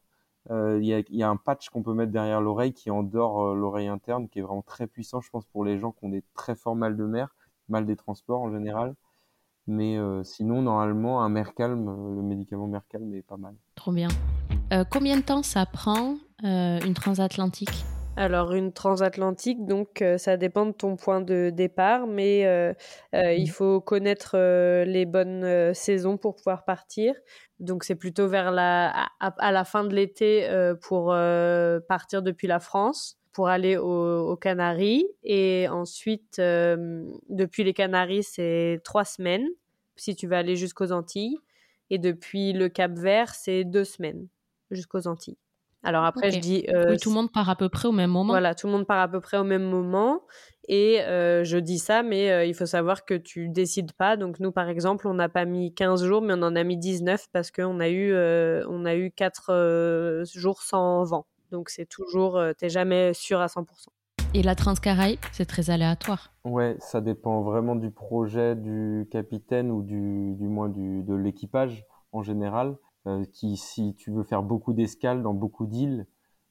Il 0.50 0.84
y, 0.84 0.94
a, 0.94 1.00
il, 1.00 1.16
y 1.16 1.22
a, 1.22 1.28
un 1.28 1.36
patch 1.36 1.70
qu'on 1.70 1.82
peut 1.82 1.92
mettre 1.92 2.12
derrière 2.12 2.40
l'oreille 2.40 2.72
qui 2.72 2.90
endort 2.90 3.54
l'oreille 3.54 3.88
interne, 3.88 4.28
qui 4.28 4.38
est 4.38 4.42
vraiment 4.42 4.62
très 4.62 4.86
puissant, 4.86 5.20
je 5.20 5.28
pense, 5.28 5.44
pour 5.46 5.64
les 5.64 5.78
gens 5.78 5.90
qui 5.90 6.04
ont 6.04 6.08
des 6.08 6.22
très 6.34 6.54
forts 6.54 6.76
mal 6.76 6.96
de 6.96 7.04
mer, 7.04 7.34
mal 7.68 7.84
des 7.84 7.96
transports 7.96 8.42
en 8.42 8.52
général. 8.52 8.94
Mais 9.66 9.98
sinon, 10.22 10.62
normalement, 10.62 11.22
un 11.22 11.28
Mercalm, 11.28 12.14
le 12.14 12.22
médicament 12.22 12.68
Mercalm 12.68 13.12
est 13.14 13.22
pas 13.22 13.36
mal. 13.36 13.56
Trop 13.74 13.90
bien. 13.90 14.08
Euh, 14.72 14.84
combien 14.84 15.16
de 15.16 15.22
temps 15.22 15.44
ça 15.44 15.64
prend 15.64 16.16
euh, 16.44 16.80
une 16.80 16.94
transatlantique? 16.94 17.84
Alors 18.16 18.52
une 18.54 18.72
transatlantique, 18.72 19.66
donc 19.66 20.00
euh, 20.00 20.18
ça 20.18 20.36
dépend 20.36 20.66
de 20.66 20.72
ton 20.72 20.96
point 20.96 21.20
de 21.20 21.50
départ, 21.50 22.06
mais 22.06 22.40
il 23.12 23.44
mmh. 23.44 23.46
faut 23.46 23.80
connaître 23.80 24.36
les 24.84 25.04
bonnes 25.04 25.74
saisons 25.74 26.16
pour 26.16 26.36
pouvoir 26.36 26.64
partir. 26.64 27.14
Donc 27.60 27.84
c'est 27.84 27.94
plutôt 27.94 28.28
vers 28.28 28.50
la 28.50 29.08
à, 29.20 29.52
la 29.52 29.64
fin 29.64 29.84
de 29.84 29.94
l'été 29.94 30.48
pour 30.82 31.14
partir 31.88 32.22
depuis 32.22 32.46
la 32.46 32.60
France 32.60 33.18
pour 33.32 33.48
aller 33.48 33.76
aux 33.76 34.36
Canaries 34.36 35.06
et 35.22 35.68
ensuite 35.68 36.36
depuis 36.38 37.64
les 37.64 37.74
Canaries 37.74 38.22
c'est 38.22 38.80
trois 38.82 39.04
semaines 39.04 39.46
si 39.96 40.14
tu 40.14 40.26
veux 40.26 40.36
aller 40.36 40.56
jusqu'aux 40.56 40.92
Antilles 40.92 41.38
et 41.90 41.98
depuis 41.98 42.52
le 42.52 42.68
Cap 42.68 42.92
Vert 42.92 43.34
c'est 43.34 43.64
deux 43.64 43.84
semaines 43.84 44.28
jusqu'aux 44.70 45.06
Antilles. 45.06 45.38
Alors 45.86 46.04
après, 46.04 46.32
je 46.32 46.40
dis. 46.40 46.66
Euh, 46.68 46.96
tout 47.00 47.10
le 47.10 47.14
monde 47.14 47.30
part 47.30 47.48
à 47.48 47.54
peu 47.54 47.68
près 47.68 47.86
au 47.86 47.92
même 47.92 48.10
moment. 48.10 48.32
Voilà, 48.32 48.56
tout 48.56 48.66
le 48.66 48.72
monde 48.72 48.86
part 48.86 48.98
à 48.98 49.06
peu 49.06 49.20
près 49.20 49.38
au 49.38 49.44
même 49.44 49.62
moment. 49.62 50.22
Et 50.68 51.00
euh, 51.02 51.44
je 51.44 51.58
dis 51.58 51.78
ça, 51.78 52.02
mais 52.02 52.32
euh, 52.32 52.44
il 52.44 52.54
faut 52.54 52.66
savoir 52.66 53.04
que 53.04 53.14
tu 53.14 53.48
décides 53.48 53.92
pas. 53.92 54.16
Donc 54.16 54.40
nous, 54.40 54.50
par 54.50 54.68
exemple, 54.68 55.06
on 55.06 55.14
n'a 55.14 55.28
pas 55.28 55.44
mis 55.44 55.72
15 55.72 56.04
jours, 56.04 56.22
mais 56.22 56.34
on 56.36 56.42
en 56.42 56.56
a 56.56 56.64
mis 56.64 56.76
19 56.76 57.28
parce 57.32 57.52
qu'on 57.52 57.78
a 57.78 57.88
eu, 57.88 58.12
on 58.68 58.84
a 58.84 58.96
eu 58.96 59.12
4 59.12 60.24
jours 60.34 60.60
sans 60.62 61.04
vent. 61.04 61.26
Donc 61.52 61.70
c'est 61.70 61.86
toujours, 61.86 62.42
t'es 62.58 62.68
jamais 62.68 63.14
sûr 63.14 63.40
à 63.40 63.46
100%. 63.46 63.64
Et 64.34 64.42
la 64.42 64.56
Transcaraïbe, 64.56 65.20
c'est 65.30 65.46
très 65.46 65.70
aléatoire. 65.70 66.32
Ouais, 66.44 66.76
ça 66.80 67.00
dépend 67.00 67.42
vraiment 67.42 67.76
du 67.76 67.92
projet 67.92 68.56
du 68.56 69.06
capitaine 69.10 69.70
ou 69.70 69.82
du, 69.82 70.34
du 70.34 70.48
moins 70.48 70.68
du, 70.68 71.04
de 71.04 71.14
l'équipage 71.14 71.86
en 72.10 72.22
général. 72.22 72.76
Euh, 73.06 73.24
qui, 73.32 73.56
si 73.56 73.94
tu 73.94 74.10
veux 74.10 74.24
faire 74.24 74.42
beaucoup 74.42 74.72
d'escales 74.72 75.22
dans 75.22 75.34
beaucoup 75.34 75.66
d'îles 75.66 76.06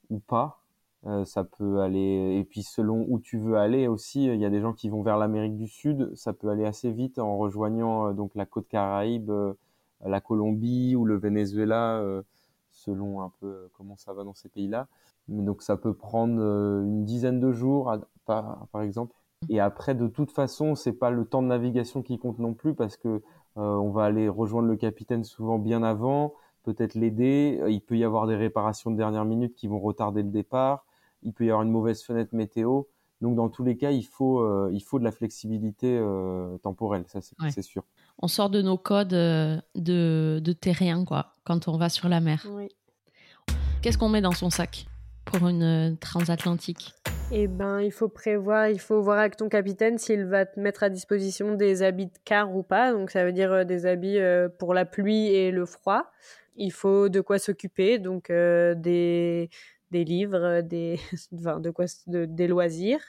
ou 0.10 0.20
pas, 0.20 0.62
euh, 1.06 1.26
ça 1.26 1.44
peut 1.44 1.82
aller. 1.82 2.38
Et 2.40 2.46
puis 2.46 2.64
selon 2.64 3.06
où 3.10 3.20
tu 3.20 3.38
veux 3.38 3.58
aller 3.58 3.88
aussi, 3.88 4.26
il 4.26 4.40
y 4.40 4.46
a 4.46 4.50
des 4.50 4.62
gens 4.62 4.72
qui 4.72 4.88
vont 4.90 5.02
vers 5.02 5.18
l'Amérique 5.18 5.58
du 5.58 5.68
Sud, 5.68 6.16
ça 6.16 6.32
peut 6.32 6.48
aller 6.50 6.66
assez 6.66 6.92
vite 6.92 7.20
en 7.20 7.38
rejoignant 7.38 8.08
euh, 8.08 8.14
donc 8.14 8.36
la 8.36 8.46
côte 8.46 8.70
Caraïbe, 8.70 9.32
la 10.06 10.22
Colombie 10.22 10.96
ou 10.96 11.06
le 11.06 11.18
Venezuela, 11.18 12.04
selon 12.70 13.22
un 13.22 13.32
peu 13.40 13.70
comment 13.74 13.96
ça 13.98 14.14
va 14.14 14.24
dans 14.24 14.34
ces 14.34 14.50
pays-là. 14.50 14.88
Donc 15.28 15.62
ça 15.62 15.78
peut 15.78 15.94
prendre 15.94 16.40
une 16.40 17.06
dizaine 17.06 17.40
de 17.40 17.52
jours, 17.52 17.92
par, 18.26 18.68
par 18.72 18.82
exemple. 18.82 19.16
Et 19.50 19.60
après, 19.60 19.96
de 19.96 20.08
toute 20.08 20.32
façon, 20.32 20.76
c'est 20.76 20.94
pas 20.94 21.10
le 21.10 21.26
temps 21.26 21.42
de 21.42 21.48
navigation 21.48 22.04
qui 22.04 22.20
compte 22.20 22.40
non 22.40 22.54
plus 22.54 22.76
parce 22.76 22.98
que 22.98 23.24
on 23.56 23.90
va 23.90 24.04
aller 24.04 24.30
rejoindre 24.30 24.68
le 24.68 24.76
capitaine 24.76 25.24
souvent 25.24 25.60
bien 25.60 25.82
avant 25.82 26.34
peut-être 26.66 26.96
l'aider. 26.96 27.60
Euh, 27.62 27.70
il 27.70 27.82
peut 27.82 27.98
y 27.98 28.04
avoir 28.04 28.28
des 28.28 28.36
réparations 28.36 28.92
de 28.92 28.98
dernière 28.98 29.24
minute 29.24 29.56
qui 29.56 29.68
vont 29.68 29.80
retarder 29.80 30.24
le 30.24 30.30
départ. 30.30 30.86
Il 31.24 31.32
peut 31.32 31.46
y 31.46 31.50
avoir 31.50 31.64
une 31.64 31.72
mauvaise 31.72 32.04
fenêtre 32.04 32.36
météo. 32.36 32.84
Donc 33.22 33.36
dans 33.36 33.48
tous 33.48 33.64
les 33.64 33.78
cas, 33.78 33.92
il 33.92 34.04
faut, 34.04 34.42
euh, 34.42 34.70
il 34.74 34.82
faut 34.82 35.00
de 35.00 35.06
la 35.06 35.12
flexibilité 35.12 35.98
euh, 35.98 36.58
temporelle, 36.58 37.06
ça 37.08 37.22
c'est 37.22 37.62
sûr. 37.62 37.84
On 38.20 38.28
sort 38.28 38.50
de 38.50 38.62
nos 38.62 38.78
codes 38.78 39.08
de, 39.08 39.62
de 39.76 40.54
terrien 40.54 41.06
quoi, 41.06 41.34
quand 41.46 41.70
on 41.70 41.78
va 41.78 41.88
sur 41.88 42.10
la 42.10 42.20
mer. 42.20 42.46
Oui. 42.52 42.68
Qu'est-ce 43.82 43.98
qu'on 43.98 44.10
met 44.10 44.22
dans 44.22 44.34
son 44.34 44.50
sac 44.50 44.86
pour 45.24 45.48
une 45.48 45.96
transatlantique? 45.98 46.94
Eh 47.32 47.48
ben, 47.48 47.80
il 47.80 47.92
faut 47.92 48.10
prévoir, 48.10 48.68
il 48.68 48.80
faut 48.80 49.02
voir 49.02 49.20
avec 49.20 49.38
ton 49.38 49.48
capitaine 49.48 49.98
s'il 49.98 50.26
va 50.26 50.46
te 50.46 50.60
mettre 50.60 50.84
à 50.84 50.90
disposition 50.90 51.56
des 51.56 51.84
habits 51.84 52.08
de 52.08 52.18
car 52.26 52.56
ou 52.56 52.64
pas. 52.64 52.92
Donc, 52.92 53.10
ça 53.10 53.24
veut 53.24 53.32
dire 53.32 53.66
des 53.66 53.86
habits 53.86 54.20
pour 54.60 54.74
la 54.74 54.86
pluie 54.86 55.28
et 55.28 55.52
le 55.52 55.66
froid 55.66 56.12
il 56.56 56.72
faut 56.72 57.10
de 57.10 57.22
quoi 57.22 57.40
s'occuper, 57.40 58.00
donc 58.00 58.30
euh, 58.30 58.76
des, 58.76 59.50
des 59.92 60.04
livres, 60.04 60.62
des, 60.62 61.00
enfin, 61.34 61.60
de 61.60 61.70
quoi, 61.72 61.86
de, 62.08 62.26
des 62.26 62.48
loisirs. 62.48 63.02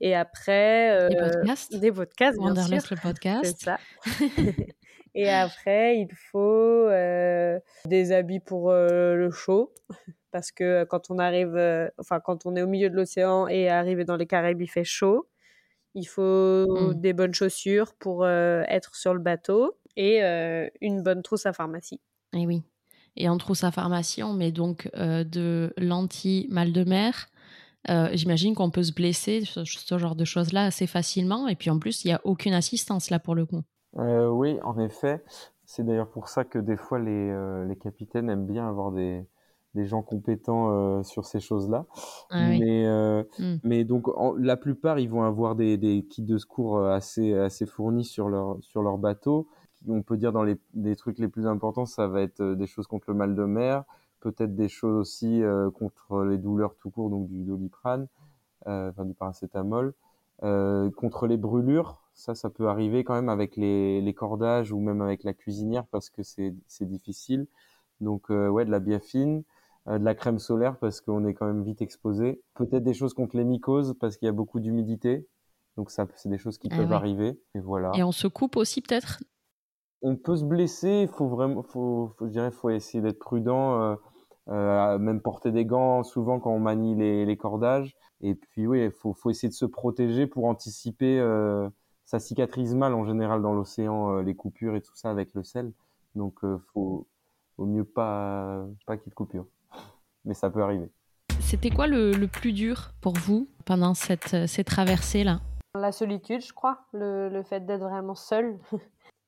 Et 0.00 0.14
après, 0.14 0.90
euh, 0.92 1.08
des 1.08 1.16
podcasts. 1.16 1.76
Des 1.76 1.92
podcasts, 1.92 2.38
bien 2.38 2.54
sûr. 2.54 2.96
le 2.96 2.96
podcast. 3.02 3.58
Ça. 3.62 3.78
et 5.14 5.30
après, 5.30 5.98
il 5.98 6.12
faut 6.30 6.88
euh, 6.88 7.58
des 7.86 8.12
habits 8.12 8.40
pour 8.40 8.70
le 8.72 9.30
chaud, 9.30 9.72
parce 10.30 10.52
que 10.52 10.84
quand 10.84 11.10
on 11.10 11.18
arrive, 11.18 11.56
enfin 11.98 12.20
quand 12.20 12.44
on 12.46 12.56
est 12.56 12.62
au 12.62 12.66
milieu 12.66 12.90
de 12.90 12.96
l'océan 12.96 13.48
et 13.48 13.68
arrivé 13.68 14.04
dans 14.04 14.16
les 14.16 14.26
Caraïbes, 14.26 14.60
il 14.60 14.68
fait 14.70 14.84
chaud. 14.84 15.28
Il 15.94 16.04
faut 16.04 16.66
Mmh. 16.66 16.94
des 16.94 17.12
bonnes 17.12 17.34
chaussures 17.34 17.94
pour 17.94 18.24
euh, 18.24 18.62
être 18.68 18.94
sur 18.94 19.14
le 19.14 19.20
bateau 19.20 19.78
et 19.96 20.22
euh, 20.22 20.68
une 20.80 21.02
bonne 21.02 21.22
trousse 21.22 21.46
à 21.46 21.52
pharmacie. 21.52 22.00
Et 22.34 22.46
oui. 22.46 22.62
Et 23.16 23.28
en 23.28 23.38
trousse 23.38 23.64
à 23.64 23.70
pharmacie, 23.70 24.22
on 24.22 24.32
met 24.34 24.52
donc 24.52 24.90
euh, 24.96 25.24
de 25.24 25.72
l'anti-mal 25.78 26.72
de 26.72 26.84
mer. 26.84 27.28
Euh, 27.88 28.08
J'imagine 28.12 28.54
qu'on 28.54 28.70
peut 28.70 28.82
se 28.82 28.92
blesser, 28.92 29.42
ce, 29.44 29.64
ce 29.64 29.98
genre 29.98 30.16
de 30.16 30.24
choses-là, 30.24 30.64
assez 30.64 30.86
facilement. 30.86 31.48
Et 31.48 31.54
puis 31.54 31.70
en 31.70 31.78
plus, 31.78 32.04
il 32.04 32.08
n'y 32.08 32.14
a 32.14 32.20
aucune 32.24 32.52
assistance 32.52 33.10
là 33.10 33.18
pour 33.18 33.34
le 33.34 33.46
coup. 33.46 33.62
Euh, 33.98 34.28
oui, 34.28 34.58
en 34.64 34.78
effet. 34.78 35.24
C'est 35.64 35.84
d'ailleurs 35.84 36.10
pour 36.10 36.28
ça 36.28 36.44
que 36.44 36.58
des 36.58 36.76
fois 36.76 36.98
les, 36.98 37.64
les 37.68 37.76
capitaines 37.76 38.28
aiment 38.30 38.46
bien 38.46 38.68
avoir 38.68 38.92
des, 38.92 39.24
des 39.74 39.86
gens 39.86 40.02
compétents 40.02 40.70
euh, 40.70 41.02
sur 41.02 41.24
ces 41.24 41.40
choses-là. 41.40 41.86
Ah 42.30 42.46
oui. 42.50 42.60
mais, 42.60 42.86
euh, 42.86 43.22
Mm. 43.38 43.54
mais 43.64 43.84
donc 43.84 44.08
en- 44.16 44.34
la 44.34 44.56
plupart, 44.56 44.98
ils 44.98 45.08
vont 45.08 45.22
avoir 45.22 45.56
des, 45.56 45.76
des 45.76 46.04
kits 46.08 46.22
de 46.22 46.38
secours 46.38 46.84
assez, 46.86 47.34
assez 47.34 47.66
fournis 47.66 48.04
sur 48.04 48.28
leur, 48.28 48.58
sur 48.60 48.82
leur 48.82 48.98
bateau. 48.98 49.48
On 49.88 50.02
peut 50.02 50.16
dire 50.16 50.32
dans 50.32 50.42
les 50.42 50.56
des 50.74 50.96
trucs 50.96 51.18
les 51.18 51.28
plus 51.28 51.46
importants, 51.46 51.86
ça 51.86 52.08
va 52.08 52.22
être 52.22 52.40
euh, 52.40 52.54
des 52.56 52.66
choses 52.66 52.86
contre 52.86 53.10
le 53.10 53.14
mal 53.16 53.34
de 53.34 53.44
mer, 53.44 53.84
peut-être 54.20 54.54
des 54.56 54.68
choses 54.68 54.96
aussi 54.96 55.42
euh, 55.42 55.70
contre 55.70 56.24
les 56.24 56.38
douleurs 56.38 56.74
tout 56.76 56.90
court, 56.90 57.10
donc 57.10 57.28
du 57.28 57.44
doliprane, 57.44 58.06
euh, 58.66 58.90
enfin 58.90 59.04
du 59.04 59.14
paracétamol, 59.14 59.94
Euh, 60.42 60.90
contre 60.90 61.26
les 61.26 61.38
brûlures. 61.38 62.02
Ça, 62.14 62.34
ça 62.34 62.50
peut 62.50 62.68
arriver 62.68 63.04
quand 63.04 63.14
même 63.14 63.30
avec 63.30 63.56
les, 63.56 64.02
les 64.02 64.14
cordages 64.14 64.70
ou 64.72 64.80
même 64.80 65.00
avec 65.02 65.24
la 65.24 65.32
cuisinière 65.34 65.86
parce 65.86 66.10
que 66.10 66.22
c'est 66.22 66.54
c'est 66.66 66.86
difficile. 66.86 67.46
Donc 68.00 68.28
ouais, 68.30 68.64
de 68.66 68.70
la 68.70 68.80
biafine, 68.80 69.44
de 69.86 70.04
la 70.04 70.14
crème 70.14 70.38
solaire 70.38 70.76
parce 70.78 71.00
qu'on 71.00 71.24
est 71.26 71.34
quand 71.34 71.46
même 71.46 71.62
vite 71.62 71.80
exposé. 71.80 72.42
Peut-être 72.54 72.84
des 72.84 72.94
choses 72.94 73.14
contre 73.14 73.36
les 73.36 73.44
mycoses 73.44 73.94
parce 74.00 74.16
qu'il 74.18 74.26
y 74.26 74.28
a 74.28 74.32
beaucoup 74.32 74.60
d'humidité. 74.60 75.26
Donc 75.76 75.90
ça, 75.90 76.06
c'est 76.16 76.28
des 76.28 76.38
choses 76.38 76.58
qui 76.58 76.68
Ah 76.70 76.76
peuvent 76.76 76.90
ouais. 76.90 76.94
arriver. 77.02 77.40
Et 77.54 77.60
voilà. 77.60 77.92
Et 77.94 78.02
on 78.02 78.12
se 78.12 78.28
coupe 78.28 78.56
aussi 78.56 78.82
peut-être? 78.82 79.20
On 80.02 80.16
peut 80.16 80.36
se 80.36 80.44
blesser. 80.44 81.02
Il 81.02 81.08
faut 81.08 81.28
vraiment, 81.28 81.62
faut, 81.62 82.12
faut, 82.16 82.26
je 82.26 82.32
dirais, 82.32 82.50
faut 82.50 82.70
essayer 82.70 83.02
d'être 83.02 83.18
prudent. 83.18 83.80
euh, 83.80 83.96
euh, 84.48 84.96
même 84.98 85.20
porter 85.20 85.50
des 85.50 85.64
gants 85.64 86.04
souvent 86.04 86.38
quand 86.38 86.52
on 86.52 86.60
manie 86.60 86.94
les, 86.94 87.26
les 87.26 87.36
cordages. 87.36 87.96
Et 88.20 88.36
puis 88.36 88.66
oui, 88.68 88.84
il 88.84 88.90
faut, 88.92 89.12
faut 89.12 89.30
essayer 89.30 89.48
de 89.48 89.54
se 89.54 89.66
protéger 89.66 90.26
pour 90.28 90.44
anticiper. 90.44 91.18
euh, 91.18 91.68
ça 92.04 92.20
cicatrise 92.20 92.72
mal 92.76 92.94
en 92.94 93.04
général 93.04 93.42
dans 93.42 93.52
l'océan 93.54 94.12
euh, 94.12 94.22
les 94.22 94.36
coupures 94.36 94.76
et 94.76 94.80
tout 94.80 94.94
ça 94.94 95.10
avec 95.10 95.34
le 95.34 95.42
sel. 95.42 95.72
Donc 96.14 96.44
euh, 96.44 96.58
faut, 96.72 97.08
au 97.58 97.66
mieux 97.66 97.82
pas 97.84 98.64
pas 98.86 98.96
qu'il 98.96 99.06
y 99.06 99.08
ait 99.08 99.10
de 99.10 99.14
coupure. 99.16 99.46
Mais 100.24 100.34
ça 100.34 100.48
peut 100.48 100.62
arriver. 100.62 100.90
C'était 101.40 101.70
quoi 101.70 101.88
le, 101.88 102.12
le 102.12 102.28
plus 102.28 102.52
dur 102.52 102.92
pour 103.00 103.14
vous 103.14 103.48
pendant 103.64 103.94
cette, 103.94 104.46
ces 104.46 104.62
traversées-là? 104.62 105.40
La 105.74 105.90
solitude, 105.90 106.40
je 106.42 106.52
crois, 106.52 106.78
le, 106.92 107.28
le 107.28 107.42
fait 107.42 107.66
d'être 107.66 107.82
vraiment 107.82 108.14
seul. 108.14 108.58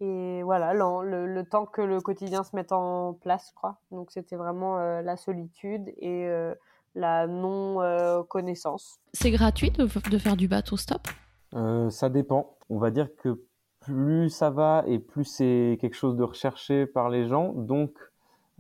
Et 0.00 0.42
voilà, 0.44 0.74
le, 0.74 1.26
le 1.26 1.44
temps 1.44 1.66
que 1.66 1.82
le 1.82 2.00
quotidien 2.00 2.44
se 2.44 2.54
mette 2.54 2.70
en 2.70 3.14
place, 3.14 3.48
je 3.50 3.54
crois. 3.54 3.78
Donc 3.90 4.12
c'était 4.12 4.36
vraiment 4.36 4.78
euh, 4.78 5.02
la 5.02 5.16
solitude 5.16 5.88
et 5.96 6.26
euh, 6.28 6.54
la 6.94 7.26
non-connaissance. 7.26 9.00
C'est 9.12 9.32
gratuit 9.32 9.70
de, 9.70 9.84
de 10.10 10.18
faire 10.18 10.36
du 10.36 10.46
bateau 10.46 10.76
stop? 10.76 11.08
Euh, 11.54 11.90
ça 11.90 12.08
dépend. 12.08 12.56
On 12.70 12.78
va 12.78 12.90
dire 12.90 13.08
que 13.16 13.40
plus 13.80 14.30
ça 14.30 14.50
va 14.50 14.84
et 14.86 14.98
plus 14.98 15.24
c'est 15.24 15.78
quelque 15.80 15.96
chose 15.96 16.16
de 16.16 16.22
recherché 16.22 16.86
par 16.86 17.08
les 17.08 17.26
gens. 17.26 17.52
Donc, 17.54 17.92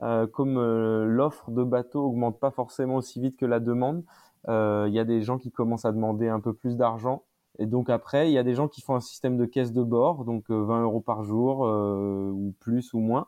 euh, 0.02 0.26
comme 0.26 0.56
euh, 0.56 1.04
l'offre 1.04 1.50
de 1.50 1.62
bateaux 1.62 2.04
augmente 2.04 2.40
pas 2.40 2.50
forcément 2.50 2.96
aussi 2.96 3.20
vite 3.20 3.36
que 3.36 3.46
la 3.46 3.60
demande, 3.60 4.02
euh, 4.48 4.86
il 4.88 4.94
y 4.94 4.98
a 4.98 5.04
des 5.04 5.22
gens 5.22 5.38
qui 5.38 5.50
commencent 5.50 5.84
à 5.84 5.92
demander 5.92 6.28
un 6.28 6.40
peu 6.40 6.52
plus 6.52 6.76
d'argent. 6.76 7.22
Et 7.58 7.66
donc 7.66 7.90
après, 7.90 8.30
il 8.30 8.32
y 8.34 8.38
a 8.38 8.42
des 8.44 8.54
gens 8.54 8.68
qui 8.68 8.80
font 8.80 8.94
un 8.94 9.00
système 9.00 9.36
de 9.36 9.44
caisse 9.46 9.72
de 9.72 9.82
bord, 9.82 10.24
donc 10.24 10.44
euh, 10.50 10.64
20 10.64 10.82
euros 10.82 11.00
par 11.00 11.24
jour 11.24 11.66
euh, 11.66 12.30
ou 12.30 12.54
plus 12.60 12.92
ou 12.94 13.00
moins. 13.00 13.26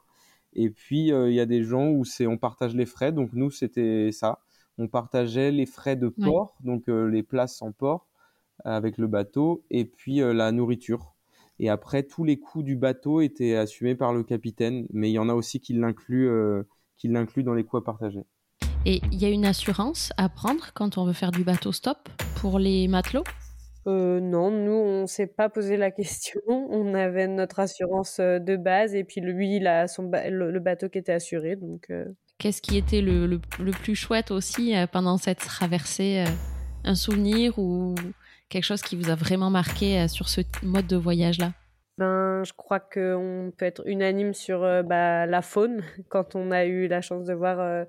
Et 0.53 0.71
puis 0.71 1.13
euh, 1.13 1.31
il 1.31 1.35
y 1.35 1.41
a 1.41 1.47
des 1.47 1.63
gens 1.65 1.89
où 1.91 2.05
c'est 2.05 2.27
on 2.27 2.39
partage 2.39 2.75
les 2.75 2.87
frais. 2.87 3.13
Donc 3.13 3.31
nous 3.33 3.51
c'était 3.51 4.11
ça. 4.13 4.41
On 4.79 4.89
partageait 4.89 5.51
les 5.51 5.67
frais 5.67 5.97
de 5.97 6.07
Ouais. 6.07 6.25
port, 6.25 6.57
donc 6.65 6.89
euh, 6.89 7.07
les 7.07 7.23
places 7.23 7.61
en 7.63 7.73
port 7.73 8.07
avec 8.65 8.99
le 8.99 9.07
bateau 9.07 9.65
et 9.71 9.85
puis 9.85 10.21
euh, 10.23 10.33
la 10.33 10.53
nourriture. 10.53 11.15
Et 11.59 11.69
après, 11.69 12.03
tous 12.05 12.25
les 12.25 12.39
coûts 12.39 12.63
du 12.63 12.77
bateau 12.77 13.21
étaient 13.21 13.55
assumés 13.57 13.95
par 13.95 14.13
le 14.15 14.23
capitaine, 14.23 14.87
mais 14.93 15.11
il 15.11 15.15
y 15.15 15.19
en 15.19 15.29
a 15.29 15.35
aussi 15.35 15.61
qui 15.61 15.75
l'incluent 15.75 16.29
euh, 16.29 16.63
qui 16.97 17.09
l'incluent 17.09 17.45
dans 17.45 17.55
les 17.55 17.65
coûts 17.65 17.77
à 17.79 17.85
partager. 17.85 18.21
Et 18.87 19.01
il 19.13 19.21
y 19.21 19.27
a 19.27 19.29
une 19.29 19.45
assurance 19.45 20.13
à 20.17 20.29
prendre 20.29 20.71
quand 20.75 20.97
on 20.99 21.05
veut 21.05 21.13
faire 21.13 21.33
du 21.33 21.45
bateau 21.45 21.73
stop 21.73 22.09
pour 22.37 22.59
les 22.59 22.89
matelots? 22.89 23.25
Euh, 23.87 24.21
non, 24.21 24.51
nous, 24.51 24.73
on 24.73 25.07
s'est 25.07 25.27
pas 25.27 25.49
posé 25.49 25.77
la 25.77 25.91
question. 25.91 26.41
On 26.49 26.95
avait 26.95 27.27
notre 27.29 27.61
assurance 27.61 28.19
euh, 28.21 28.39
de 28.39 28.57
base 28.57 28.95
et 28.95 29.05
puis 29.05 29.21
lui, 29.21 29.57
il 29.57 29.67
a 29.67 29.89
son 29.89 30.05
ba- 30.05 30.29
le, 30.31 30.51
le 30.51 30.61
bateau 30.61 30.89
qui 30.89 30.99
était 30.99 31.13
assuré. 31.13 31.57
Donc, 31.57 31.87
euh, 31.91 32.05
Qu'est-ce 32.39 32.63
qui 32.63 32.77
était 32.77 33.01
le, 33.03 33.27
le- 33.27 33.41
le 33.59 33.71
plus 33.71 33.95
chouette 33.95 34.31
aussi 34.31 34.75
pendant 34.93 35.19
cette 35.19 35.39
traversée 35.41 36.25
Un 36.85 36.95
souvenir 36.95 37.59
ou 37.59 37.95
quelque 38.49 38.65
chose 38.65 38.81
qui 38.81 38.97
vous 38.97 39.11
a 39.11 39.15
vraiment 39.15 39.51
marqué 39.51 40.09
sur 40.09 40.29
ce 40.31 40.41
mode 40.63 40.87
de 40.87 40.97
voyage-là? 40.97 41.53
Ben, 41.99 42.43
je 42.45 42.55
crois 42.55 42.81
qu'on 42.81 43.53
peut 43.59 43.67
être 43.67 43.83
unanime 43.87 44.33
sur 44.33 44.61
bah, 44.85 45.27
la 45.27 45.43
faune 45.43 45.83
quand 46.09 46.35
on 46.35 46.51
a 46.51 46.65
eu 46.65 46.89
la 46.89 47.03
chance 47.03 47.27
de 47.27 47.35
voir 47.35 47.85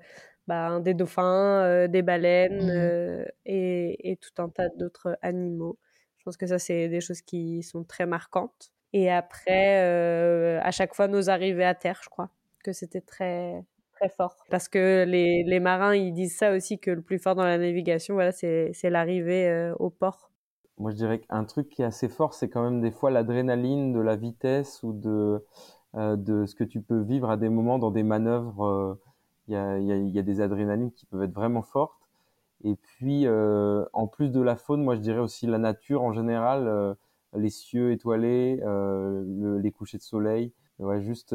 bah, 0.46 0.80
des 0.80 0.94
dauphins, 0.94 1.62
euh, 1.64 1.88
des 1.88 2.02
baleines 2.02 2.70
Mhm. 2.70 2.70
euh, 2.70 3.24
et, 3.46 4.10
et 4.12 4.16
tout 4.16 4.30
un 4.42 4.48
tas 4.48 4.68
d'autres 4.70 5.18
animaux. 5.22 5.78
Je 6.18 6.24
pense 6.24 6.36
que 6.36 6.46
ça, 6.46 6.58
c'est 6.58 6.88
des 6.88 7.00
choses 7.00 7.22
qui 7.22 7.62
sont 7.62 7.84
très 7.84 8.06
marquantes. 8.06 8.70
Et 8.92 9.10
après, 9.10 9.82
euh, 9.82 10.60
à 10.62 10.70
chaque 10.70 10.94
fois, 10.94 11.08
nos 11.08 11.30
arrivées 11.30 11.64
à 11.64 11.74
terre, 11.74 12.00
je 12.04 12.08
crois 12.10 12.30
que 12.64 12.72
c'était 12.72 13.00
très 13.00 13.64
très 13.92 14.08
fort. 14.08 14.36
Parce 14.50 14.68
que 14.68 15.04
les, 15.06 15.44
les 15.44 15.60
marins, 15.60 15.94
ils 15.94 16.12
disent 16.12 16.36
ça 16.36 16.52
aussi, 16.52 16.78
que 16.78 16.90
le 16.90 17.02
plus 17.02 17.18
fort 17.18 17.34
dans 17.34 17.44
la 17.44 17.58
navigation, 17.58 18.14
voilà, 18.14 18.32
c'est 18.32 18.72
l'arrivée 18.90 19.72
au 19.78 19.90
port. 19.90 20.30
Moi, 20.78 20.90
je 20.90 20.96
dirais 20.96 21.20
qu'un 21.20 21.44
truc 21.44 21.68
qui 21.68 21.82
est 21.82 21.84
assez 21.84 22.08
fort, 22.08 22.34
c'est 22.34 22.48
quand 22.48 22.62
même 22.62 22.80
des 22.80 22.90
fois 22.90 23.10
l'adrénaline 23.10 23.92
de 23.92 24.00
la 24.00 24.16
vitesse 24.16 24.82
ou 24.82 24.92
de, 24.92 25.44
de 25.94 26.46
ce 26.46 26.54
que 26.54 26.64
tu 26.64 26.82
peux 26.82 27.00
vivre 27.00 27.30
à 27.30 27.36
des 27.36 27.48
moments 27.48 27.78
dans 27.78 27.90
des 27.90 28.02
manœuvres. 28.02 28.98
Il 29.48 29.54
y, 29.54 29.56
a, 29.56 29.78
il 29.78 29.86
y, 29.86 29.92
a, 29.92 29.96
il 29.96 30.08
y 30.10 30.18
a 30.18 30.22
des 30.22 30.40
adrénalines 30.40 30.92
qui 30.92 31.06
peuvent 31.06 31.22
être 31.22 31.34
vraiment 31.34 31.62
fortes. 31.62 32.08
Et 32.64 32.76
puis, 32.76 33.26
euh, 33.26 33.84
en 33.92 34.06
plus 34.06 34.30
de 34.30 34.40
la 34.40 34.56
faune, 34.56 34.82
moi, 34.84 34.94
je 34.94 35.00
dirais 35.00 35.18
aussi 35.18 35.46
la 35.46 35.58
nature 35.58 36.02
en 36.02 36.12
général, 36.12 36.68
euh, 36.68 36.94
les 37.36 37.50
cieux 37.50 37.90
étoilés, 37.92 38.60
euh, 38.62 39.24
le- 39.26 39.58
les 39.58 39.72
couchers 39.72 39.98
de 39.98 40.02
soleil. 40.02 40.52
Ouais, 40.78 41.00
juste 41.02 41.32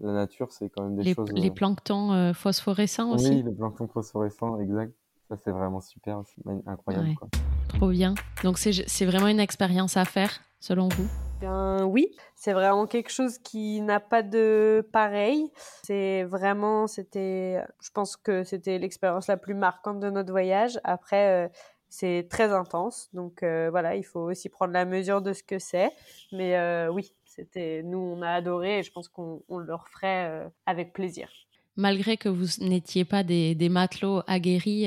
la 0.00 0.12
nature, 0.12 0.52
c'est 0.52 0.68
quand 0.68 0.82
même 0.82 0.96
des 0.96 1.04
les, 1.04 1.14
choses. 1.14 1.30
les 1.34 1.50
planctons 1.50 2.32
phosphorescents 2.34 3.12
aussi 3.12 3.36
Oui, 3.36 3.42
le 3.42 3.54
plancton 3.54 3.88
phosphorescent, 3.88 4.58
exact. 4.60 4.92
Ça, 5.28 5.36
c'est 5.36 5.50
vraiment 5.50 5.80
super, 5.80 6.22
incroyable. 6.66 7.08
Ouais. 7.08 7.14
Quoi. 7.14 7.28
Trop 7.68 7.88
bien. 7.88 8.14
Donc 8.42 8.58
c'est 8.58 9.04
vraiment 9.06 9.28
une 9.28 9.40
expérience 9.40 9.96
à 9.96 10.04
faire, 10.04 10.40
selon 10.60 10.88
vous? 10.88 11.06
Bien, 11.42 11.84
oui, 11.86 12.06
c'est 12.36 12.52
vraiment 12.52 12.86
quelque 12.86 13.10
chose 13.10 13.38
qui 13.38 13.80
n'a 13.80 13.98
pas 13.98 14.22
de 14.22 14.88
pareil. 14.92 15.50
C'est 15.82 16.22
vraiment, 16.22 16.86
c'était, 16.86 17.60
je 17.82 17.90
pense 17.90 18.16
que 18.16 18.44
c'était 18.44 18.78
l'expérience 18.78 19.26
la 19.26 19.36
plus 19.36 19.54
marquante 19.54 19.98
de 19.98 20.08
notre 20.08 20.30
voyage. 20.30 20.78
Après, 20.84 21.46
euh, 21.46 21.48
c'est 21.88 22.28
très 22.30 22.52
intense, 22.52 23.08
donc 23.12 23.42
euh, 23.42 23.70
voilà, 23.72 23.96
il 23.96 24.04
faut 24.04 24.20
aussi 24.20 24.50
prendre 24.50 24.72
la 24.72 24.84
mesure 24.84 25.20
de 25.20 25.32
ce 25.32 25.42
que 25.42 25.58
c'est. 25.58 25.90
Mais 26.30 26.56
euh, 26.56 26.92
oui, 26.92 27.12
c'était, 27.24 27.82
nous, 27.82 27.98
on 27.98 28.22
a 28.22 28.30
adoré 28.30 28.78
et 28.78 28.82
je 28.84 28.92
pense 28.92 29.08
qu'on 29.08 29.42
on 29.48 29.58
le 29.58 29.74
referait 29.74 30.48
avec 30.66 30.92
plaisir. 30.92 31.28
Malgré 31.74 32.18
que 32.18 32.28
vous 32.28 32.46
n'étiez 32.64 33.04
pas 33.04 33.24
des, 33.24 33.56
des 33.56 33.68
matelots 33.68 34.22
aguerris, 34.28 34.86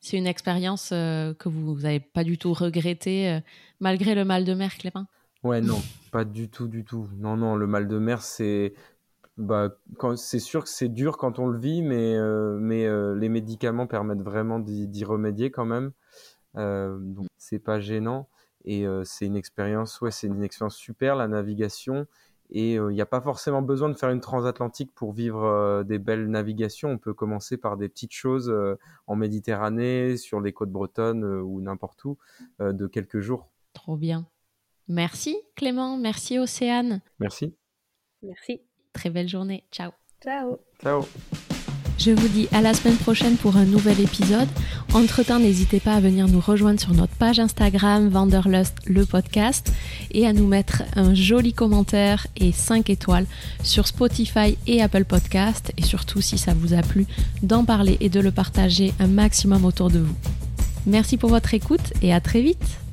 c'est 0.00 0.16
une 0.16 0.26
expérience 0.26 0.88
que 0.88 1.48
vous 1.50 1.80
n'avez 1.80 2.00
pas 2.00 2.24
du 2.24 2.38
tout 2.38 2.54
regrettée, 2.54 3.40
malgré 3.80 4.14
le 4.14 4.24
mal 4.24 4.46
de 4.46 4.54
mer, 4.54 4.74
Clément 4.78 5.04
Ouais, 5.44 5.60
non, 5.60 5.78
pas 6.10 6.24
du 6.24 6.48
tout, 6.48 6.68
du 6.68 6.84
tout. 6.84 7.06
Non, 7.18 7.36
non, 7.36 7.54
le 7.54 7.66
mal 7.66 7.86
de 7.86 7.98
mer, 7.98 8.22
c'est 8.22 8.72
bah, 9.36 9.76
c'est 10.16 10.38
sûr 10.38 10.64
que 10.64 10.70
c'est 10.70 10.88
dur 10.88 11.18
quand 11.18 11.38
on 11.38 11.48
le 11.48 11.58
vit, 11.58 11.82
mais 11.82 12.16
euh, 12.16 12.56
mais 12.58 12.86
euh, 12.86 13.14
les 13.14 13.28
médicaments 13.28 13.86
permettent 13.86 14.22
vraiment 14.22 14.58
d'y 14.58 15.04
remédier 15.04 15.50
quand 15.50 15.66
même. 15.66 15.92
Euh, 16.56 16.96
donc 16.98 17.26
c'est 17.36 17.58
pas 17.58 17.78
gênant 17.78 18.28
et 18.64 18.86
c'est 19.04 19.26
une 19.26 19.36
expérience, 19.36 20.00
ouais, 20.00 20.10
c'est 20.10 20.26
une 20.28 20.42
expérience 20.42 20.76
super 20.76 21.14
la 21.16 21.28
navigation. 21.28 22.06
Et 22.50 22.74
il 22.74 22.88
n'y 22.88 23.00
a 23.02 23.06
pas 23.06 23.20
forcément 23.20 23.60
besoin 23.60 23.90
de 23.90 23.94
faire 23.94 24.08
une 24.08 24.22
transatlantique 24.22 24.94
pour 24.94 25.12
vivre 25.12 25.82
des 25.84 25.98
belles 25.98 26.30
navigations. 26.30 26.88
On 26.88 26.98
peut 26.98 27.12
commencer 27.12 27.58
par 27.58 27.76
des 27.76 27.90
petites 27.90 28.14
choses 28.14 28.54
en 29.06 29.16
Méditerranée, 29.16 30.16
sur 30.16 30.40
les 30.40 30.54
côtes 30.54 30.70
bretonnes 30.70 31.24
ou 31.24 31.60
n'importe 31.60 32.02
où, 32.06 32.16
de 32.60 32.86
quelques 32.86 33.20
jours. 33.20 33.50
Trop 33.74 33.98
bien. 33.98 34.26
Merci 34.88 35.36
Clément, 35.56 35.96
merci 35.96 36.38
Océane. 36.38 37.00
Merci. 37.18 37.54
Merci. 38.22 38.60
Très 38.92 39.10
belle 39.10 39.28
journée. 39.28 39.64
Ciao. 39.70 39.90
Ciao. 40.22 40.58
Ciao. 40.82 41.04
Je 41.98 42.10
vous 42.10 42.28
dis 42.28 42.48
à 42.52 42.60
la 42.60 42.74
semaine 42.74 42.96
prochaine 42.96 43.36
pour 43.36 43.56
un 43.56 43.64
nouvel 43.64 44.00
épisode. 44.00 44.48
Entre-temps, 44.92 45.38
n'hésitez 45.38 45.80
pas 45.80 45.94
à 45.94 46.00
venir 46.00 46.26
nous 46.28 46.40
rejoindre 46.40 46.80
sur 46.80 46.92
notre 46.92 47.14
page 47.14 47.38
Instagram 47.38 48.08
Vanderlust 48.08 48.74
le 48.86 49.06
podcast 49.06 49.72
et 50.10 50.26
à 50.26 50.32
nous 50.32 50.46
mettre 50.46 50.82
un 50.96 51.14
joli 51.14 51.52
commentaire 51.52 52.26
et 52.36 52.52
5 52.52 52.90
étoiles 52.90 53.26
sur 53.62 53.86
Spotify 53.86 54.58
et 54.66 54.82
Apple 54.82 55.04
Podcast 55.04 55.72
et 55.76 55.82
surtout 55.82 56.20
si 56.20 56.36
ça 56.36 56.52
vous 56.52 56.74
a 56.74 56.82
plu 56.82 57.06
d'en 57.42 57.64
parler 57.64 57.96
et 58.00 58.08
de 58.08 58.20
le 58.20 58.32
partager 58.32 58.92
un 58.98 59.06
maximum 59.06 59.64
autour 59.64 59.88
de 59.88 60.00
vous. 60.00 60.16
Merci 60.86 61.16
pour 61.16 61.30
votre 61.30 61.54
écoute 61.54 61.92
et 62.02 62.12
à 62.12 62.20
très 62.20 62.42
vite 62.42 62.83